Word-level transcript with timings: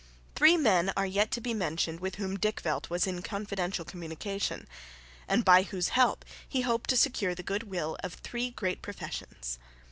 Three 0.33 0.57
men 0.57 0.91
are 0.97 1.05
yet 1.05 1.29
to 1.29 1.41
be 1.41 1.53
mentioned 1.53 1.99
with 1.99 2.15
whom 2.15 2.35
Dykvelt 2.39 2.89
was 2.89 3.05
in 3.05 3.21
confidential 3.21 3.85
communication, 3.85 4.67
and 5.27 5.45
by 5.45 5.61
whose 5.61 5.89
help 5.89 6.25
he 6.49 6.61
hoped 6.61 6.89
to 6.89 6.97
secure 6.97 7.35
the 7.35 7.43
good 7.43 7.69
will 7.69 7.95
of 8.03 8.15
three 8.15 8.49
great 8.49 8.81
professions. 8.81 9.59